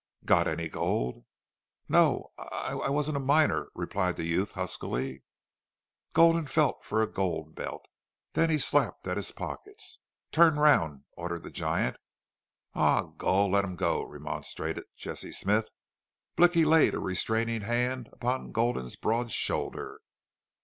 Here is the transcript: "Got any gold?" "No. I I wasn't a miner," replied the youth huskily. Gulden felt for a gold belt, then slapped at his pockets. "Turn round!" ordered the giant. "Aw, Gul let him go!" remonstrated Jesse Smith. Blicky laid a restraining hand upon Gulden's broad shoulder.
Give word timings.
"Got 0.25 0.47
any 0.47 0.67
gold?" 0.67 1.25
"No. 1.87 2.31
I 2.35 2.71
I 2.85 2.89
wasn't 2.89 3.17
a 3.17 3.19
miner," 3.19 3.69
replied 3.75 4.15
the 4.15 4.25
youth 4.25 4.53
huskily. 4.53 5.21
Gulden 6.15 6.47
felt 6.47 6.83
for 6.83 7.03
a 7.03 7.07
gold 7.07 7.53
belt, 7.53 7.85
then 8.33 8.57
slapped 8.57 9.05
at 9.05 9.15
his 9.17 9.31
pockets. 9.31 9.99
"Turn 10.31 10.55
round!" 10.55 11.03
ordered 11.11 11.43
the 11.43 11.51
giant. 11.51 11.97
"Aw, 12.73 13.09
Gul 13.19 13.51
let 13.51 13.63
him 13.63 13.75
go!" 13.75 14.01
remonstrated 14.03 14.85
Jesse 14.97 15.31
Smith. 15.33 15.69
Blicky 16.35 16.65
laid 16.65 16.95
a 16.95 16.99
restraining 16.99 17.61
hand 17.61 18.09
upon 18.11 18.51
Gulden's 18.51 18.95
broad 18.95 19.29
shoulder. 19.29 20.01